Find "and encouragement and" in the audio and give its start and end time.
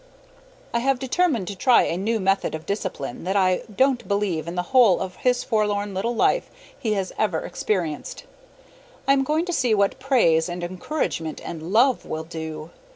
10.49-11.71